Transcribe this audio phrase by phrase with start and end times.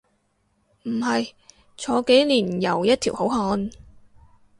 [0.85, 1.29] 唔係，
[1.77, 3.69] 坐幾年又一條好漢